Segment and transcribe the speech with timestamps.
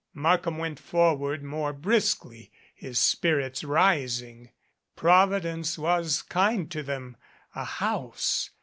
[0.15, 4.49] Markham went forward more briskly, his spirits rising.
[4.95, 7.17] Providence was kind to them.
[7.53, 8.49] A house